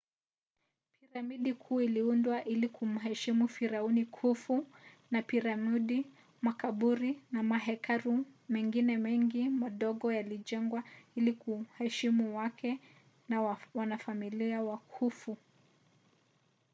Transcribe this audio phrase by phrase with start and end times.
[0.99, 4.67] piramidi kuu iliundwa ili kumheshimu firauni khufu
[5.11, 6.05] na piramidi
[6.41, 10.83] makaburi na mahekalu mengine mengi madogo yalijengwa
[11.15, 12.79] ili kuheshimu wake
[13.29, 15.37] na wanafamilia wa khufu